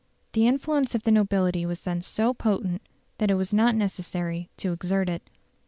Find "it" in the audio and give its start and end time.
3.29-3.35, 5.09-5.29